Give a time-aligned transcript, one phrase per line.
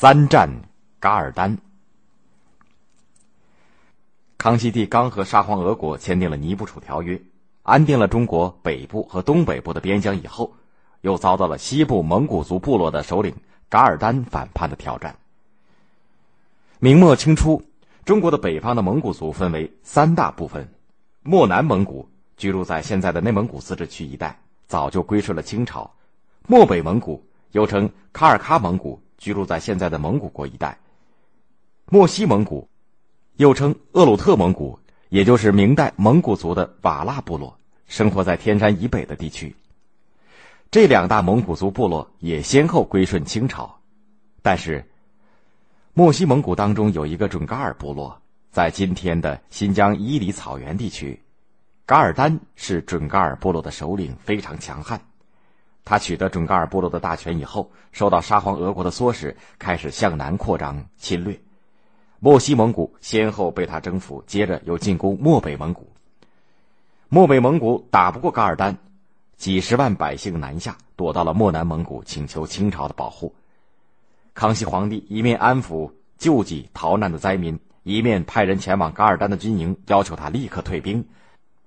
[0.00, 0.48] 三战
[1.00, 1.58] 噶尔丹。
[4.36, 7.20] 康熙帝刚和沙皇俄国签订了尼布楚条约，
[7.64, 10.54] 安定了中国北部和东北部的边疆以后，
[11.00, 13.34] 又遭到了西部蒙古族部落的首领
[13.68, 15.16] 噶尔丹反叛的挑战。
[16.78, 17.60] 明末清初，
[18.04, 20.72] 中国的北方的蒙古族分为三大部分：
[21.24, 25.90] 漠南蒙古居住在现在的内蒙古自治区一带，早就归顺了清朝；
[26.46, 29.02] 漠北蒙古又称卡尔喀蒙古。
[29.18, 30.78] 居住在现在的蒙古国一带，
[31.90, 32.68] 漠西蒙古，
[33.36, 34.78] 又称鄂鲁特蒙古，
[35.10, 39.54] 也就是明代蒙古族的瓦剌部落，生活在天山以北的地区。
[40.70, 43.80] 这两大蒙古族部落也先后归顺清朝，
[44.42, 44.84] 但是，
[45.94, 51.18] 漠西蒙古当中有一个准噶尔部落，在今天的新疆伊犁草原地区，
[51.86, 55.00] 噶尔丹是准噶尔部落的首领，非常强悍。
[55.88, 61.40] 他取得准噶尔部落的大权以后，受到沙皇俄国的唆使，开始向南扩张侵略。
[62.20, 65.90] 漠西蒙古先后被他征服，接着又进攻漠北蒙古。
[67.08, 68.76] 漠北蒙古打不过噶尔丹，
[69.38, 73.34] 几十万百姓南下，躲到了漠南蒙古，请求清朝的保护。
[74.34, 81.08] 康熙皇帝一面安抚救济逃难的灾民，一面派人前往噶尔丹的军营，要求他立刻退兵，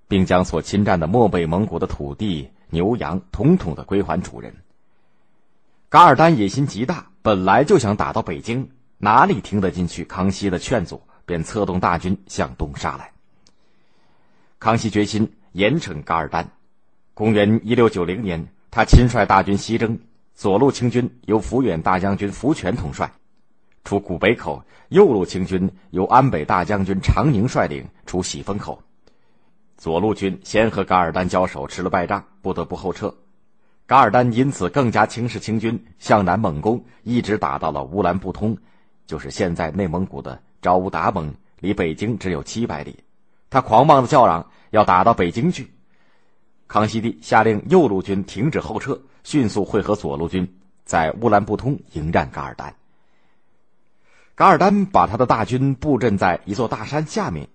[0.08, 2.52] 并将所侵占的漠北蒙古的土地。
[2.72, 4.52] 牛羊统统的归还主人。
[5.90, 13.12] 噶尔丹野心极大，本来就想打到北京，哪里听得进去康熙的劝阻，便策动大军向东杀来。
[14.58, 16.50] 康熙决心严惩噶尔丹。
[17.14, 20.00] 公元一六九零年，他亲率大军西征，
[20.34, 23.12] 左路清军由抚远大将军福全统帅，
[23.84, 28.82] 出古北口；右路清军由安北大将军长宁率领，出喜峰口。
[29.82, 33.12] 左路军先和噶尔丹交手，吃了败仗，不得不后撤。
[33.88, 38.56] 噶尔丹因此更加轻视清军，向南猛攻，一直打到了乌兰布通，
[39.08, 42.96] 就是现在内蒙古的昭乌达盟，离北京只有七百里。
[43.50, 45.68] 他狂妄的叫嚷要打到北京去。
[46.68, 50.48] 康熙帝下令右路军停止后撤，迅速会合左路军，
[50.86, 52.72] 在乌兰布通迎战噶尔丹。
[54.36, 57.50] 噶尔丹把他的大军布阵在一座大山下面。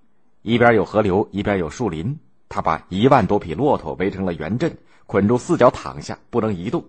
[0.47, 2.17] 一边有河流，一边有树林。
[2.49, 6.85] 他把一万多匹骆驼围成了圆阵，捆住四脚躺下，不能移动。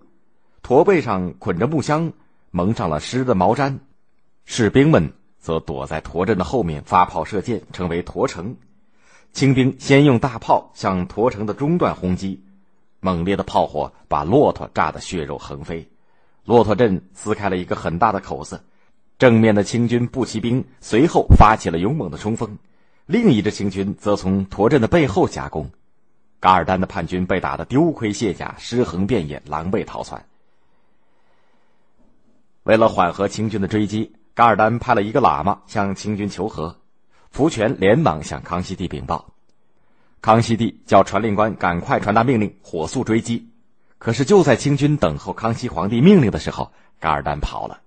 [0.62, 2.12] 驼背上捆着木箱，
[2.52, 3.76] 蒙上了湿的毛毡。
[4.44, 8.54] 士兵们则躲在驼阵的后面发炮射箭，成为驼城。
[9.32, 12.40] 清兵先用大炮向驼城的中段轰击，
[13.00, 15.84] 猛烈的炮火把骆驼炸得血肉横飞。
[16.44, 18.62] 骆驼阵撕开了一个很大的口子，
[19.18, 22.56] 正面的清军步骑兵随后发起了勇猛的冲锋。
[23.08, 25.70] 另一支清军则从驼阵的背后夹攻，
[26.40, 30.22] 噶尔丹的叛军被打得丢盔卸甲、尸横遍野，狼狈逃窜。
[32.64, 36.76] 为了缓和清军的追击，噶尔丹派了一个喇嘛向清军求和，
[37.30, 39.24] 福全连忙向康熙帝禀报。
[40.20, 43.48] 康熙帝叫传令官赶快传达命令，火速追击。
[43.96, 46.70] 可是就在清军等候康熙皇帝命令的时候，
[47.00, 47.80] 噶尔丹跑了，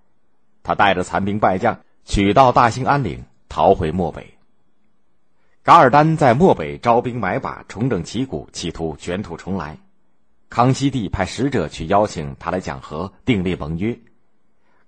[0.63, 4.35] 他带着残兵败将，取到大兴安岭，逃回漠北。
[5.63, 9.77] 噶尔丹在漠北招兵买马，重整旗鼓，企图卷土重来。
[10.49, 13.95] 康熙帝派使者去邀请他来讲和，订立盟约。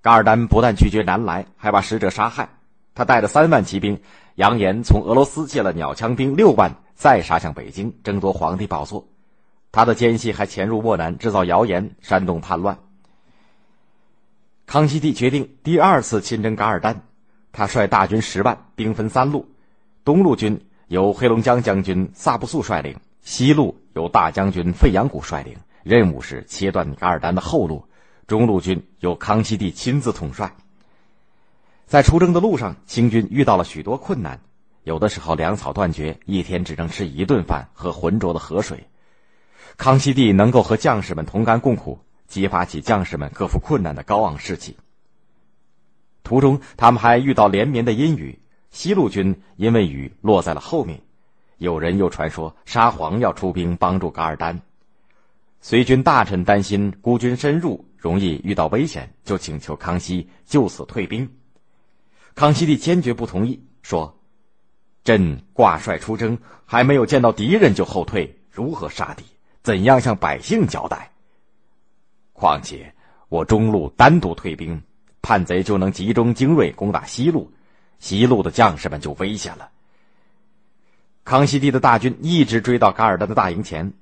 [0.02, 2.50] 噶尔丹不但拒绝南来，还把使者杀害。
[2.96, 4.02] 他带着三万骑兵，
[4.34, 9.08] 扬言从俄罗斯借了鸟枪兵六万，再杀向北京，争夺皇帝宝座。
[9.72, 12.80] 他的奸细还潜入漠南，制造谣言，煽动叛乱。
[14.66, 17.04] 康熙帝决定第二次亲征噶尔丹，
[17.52, 19.53] 他率大军十万，兵分三路。
[20.04, 27.86] 东路军由黑龙江将军萨布素率领，西路由大将军费扬古率领，任务是切断噶尔丹的后路。
[28.28, 30.54] 中路军由康熙帝亲自统帅。
[31.86, 34.42] 在出征的路上，清军遇到了许多困难，
[34.84, 38.86] 有的时候粮草断绝，一天只能吃一顿饭和浑浊的河水。
[39.78, 44.76] 康熙帝能够和将士们同甘共苦，激发起将士们克服困难的高昂士气。
[46.24, 48.40] 途中，他们还遇到连绵的阴雨。
[48.74, 51.00] 西路军因为雨落在了后面，
[51.60, 54.60] 有人又传说沙皇要出兵帮助噶尔丹，
[55.62, 61.30] 随军大臣担心孤军深入容易遇到危险，就请求康熙就此退兵。
[62.34, 64.20] 康熙帝坚决不同意，说
[65.06, 66.36] ：“朕挂帅出征，
[66.66, 69.24] 还没有见到敌人就后退，如何杀敌？
[69.62, 71.12] 怎样向百姓交代？
[72.34, 72.92] 况且
[73.30, 74.82] 我中路单独退兵，
[75.22, 77.48] 叛贼就能集中精锐攻打西路。”
[78.00, 79.70] 西路的将士们就危险了。
[81.24, 83.94] 康熙帝的大军一直追到噶尔丹的大营前，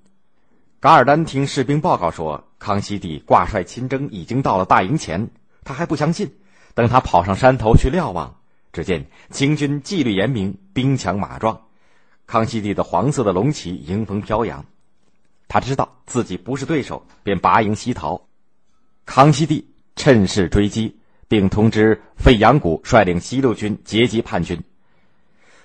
[0.79, 5.29] 噶尔丹听士兵报告说康熙帝挂帅亲征，已经到了大营前，
[5.63, 6.33] 他还不相信，
[6.73, 8.35] 等他跑上山头去瞭望，
[8.73, 11.61] 只见清军纪律严明，兵强马壮，
[12.25, 14.65] 康熙帝的黄色的龙旗迎风飘扬。
[15.47, 18.19] 他知道自己不是对手，便拔营西逃。
[19.05, 20.97] 康熙帝趁势追击，
[21.31, 24.61] 并通知费扬古率领西路军截击叛军。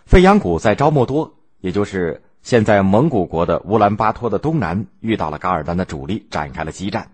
[0.04, 7.10] 费扬古在昭莫多，也就是现在蒙古国的乌兰巴托的东南，遇到了噶尔丹的主力，展开了激战。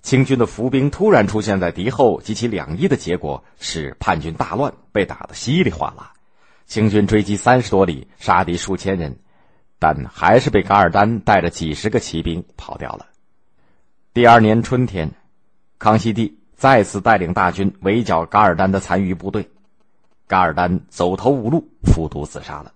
[0.00, 6.14] 清军的伏兵突然出现在敌后，及其两翼的结果使叛军大乱，被打得稀里哗啦。
[6.64, 9.18] 清军追击三十多里，杀敌数千人，
[9.78, 13.08] 但还是被噶尔丹带着几十个骑兵跑掉了。
[14.14, 15.10] 第二年春天，
[15.78, 19.48] 康熙帝再次带领大军围剿噶尔丹的残余部队，
[20.26, 22.72] 噶尔丹走投无路，服毒自杀了。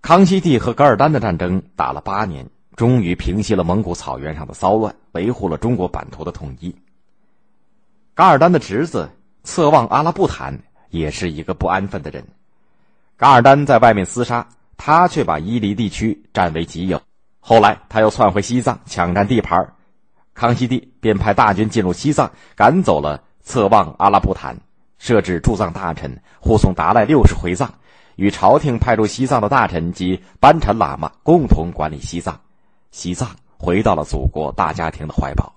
[0.00, 2.48] 康熙帝和噶尔丹的战争打了八年。
[2.76, 6.74] 终于平息了蒙古草原上的骚乱，维护了中国版图的统一。
[8.14, 9.08] 噶尔丹的侄子
[9.44, 10.58] 策旺阿拉布坦
[10.90, 12.24] 也是一个不安分的人。
[13.16, 14.44] 噶尔丹在外面厮杀，
[14.76, 17.00] 他却把伊犁地区占为己有。
[17.38, 19.72] 后来他又窜回西藏，抢占地盘。
[20.34, 24.56] 康熙帝便派大军进入西藏，赶走了策妄阿拉布坦，
[24.98, 26.10] 设置驻藏大臣
[26.40, 27.72] 护送达赖六世回藏，
[28.16, 32.38] 与朝廷派驻西藏的大臣及班禅喇嘛共同管理西藏。
[32.90, 35.52] 西藏回到了祖国大家庭的怀抱。